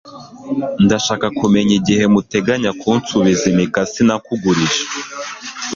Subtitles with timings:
[0.85, 4.81] ndashaka kumenya igihe muteganya kunsubiza imikasi nakugurije